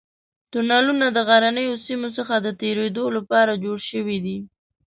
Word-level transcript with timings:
تونلونه 0.51 1.05
د 1.11 1.17
غرنیو 1.27 1.81
سیمو 1.85 2.09
څخه 2.17 2.33
د 2.39 2.47
تېرېدو 2.61 3.05
لپاره 3.17 3.61
جوړ 3.63 3.77
شوي 3.89 4.17
دي. 4.25 4.37